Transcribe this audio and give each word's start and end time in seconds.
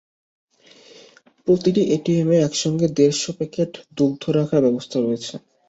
প্রতিটি 1.47 1.81
এটিএমে 1.95 2.37
একসঙ্গে 2.41 2.87
দেড় 2.97 3.15
শ 3.15 3.33
প্যাকেট 3.37 3.69
দুগ্ধ 3.97 4.23
রাখার 4.37 4.61
ব্যবস্থা 4.65 4.97
রয়েছে। 4.99 5.33